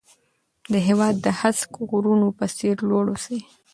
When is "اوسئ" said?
3.13-3.39